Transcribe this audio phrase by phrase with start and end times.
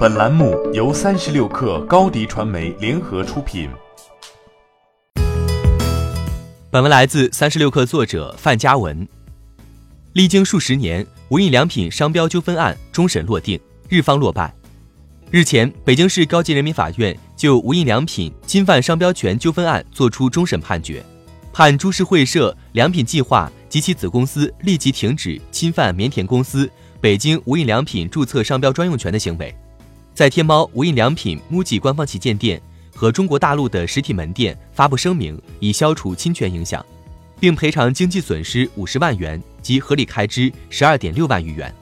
[0.00, 3.68] 本栏目由三十六氪高低传媒联合出品。
[6.70, 9.06] 本文来自三十六氪作者范嘉文。
[10.14, 13.60] 历经数十年，无印良品商标纠纷案终审落定，
[13.90, 14.50] 日方落败。
[15.30, 21.04] 日前，北京市高级人民法院就无印良品侵犯商标权纠纷案作出终审判决，
[21.52, 26.70] 判株式会社良品计划及其子公司立即停止侵犯绵田公司
[27.02, 29.54] 北京无印良品注册商标专用权的行为。
[30.14, 32.60] 在天猫无印良品 MUJI 官方旗舰店
[32.94, 36.84] 和中国大陆的实体门店发布声明，以消除侵权影响，
[37.38, 41.74] 并赔偿经济损失五十万元及合理开支十二点六万余元。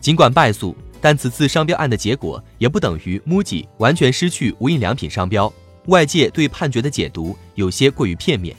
[0.00, 5.52] 尽管败诉，但此次商标案的结果也不等于 MUJI 完全失去无印良品商标。
[5.86, 8.56] 外界对判决的解读有些过于片面。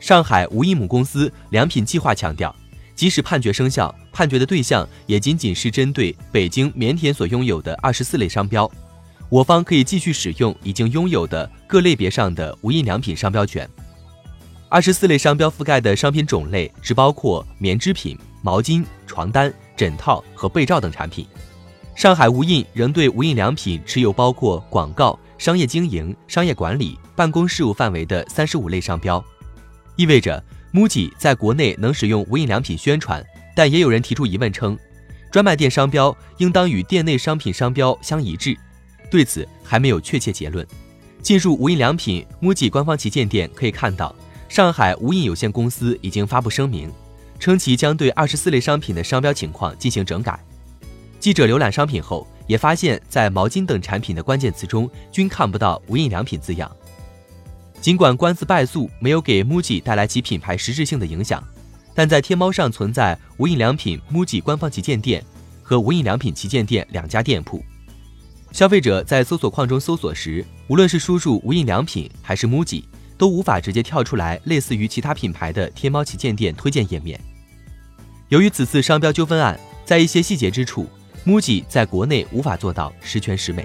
[0.00, 2.54] 上海无印母公司良品计划强调。
[2.98, 8.68] 即使判决生效，判决的对象也仅仅是针对北京棉田所拥有的二十四类商标，
[9.28, 13.70] 我方可以继续使用已经拥有的各类别上的无印良品商标权。
[14.68, 21.24] 二十四类商标覆盖的商品种类只包括棉织品、毛巾、床单、枕套和被罩等产品。
[21.94, 29.24] 上海无印仍对无印良品持有包括广告、商业经营、商业管理、办公事务范围的三十五类商标，
[29.94, 30.42] 意味着。
[30.72, 33.24] MUJI 在国内能使用无印良品宣传，
[33.54, 34.78] 但也有人提出疑问称，
[35.30, 38.56] 专卖店商标应当与店内商品商标相一致。
[39.10, 40.66] 对此还没有确切结论。
[41.22, 44.14] 进入无印良品 MUJI 官方旗舰店可以看到，
[44.48, 46.92] 上海无印有限公司已经发布声明，
[47.38, 50.38] 称其将对二十四类商品的商标情况进行整改。
[51.18, 56.70] 记者浏览商品后，也发现，在毛巾等产品的关键词中均看不到无印良品字样。
[57.80, 61.42] 尽管官司败诉没有给 MUJI 带来其品牌实质性的影响，
[61.94, 65.24] 但在天猫上存在无印良品 MUJI 官方旗舰店
[65.62, 67.64] 和无印良品旗舰店两家店铺。
[68.50, 72.82] 消费者在搜索框中搜索时，无论是输入无印良品还是 MUJI，
[73.16, 77.20] 都无法直接跳出来类似于其他品牌的天猫旗舰店推荐页面。
[78.28, 80.86] 由于此次商标纠纷案，在一些细节之处
[81.24, 83.64] ，MUJI 在国内无法做到十全十美。